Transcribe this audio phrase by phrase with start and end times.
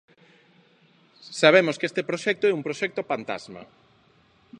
[1.41, 3.61] Sabemos que este proxecto é un proxecto pantasma.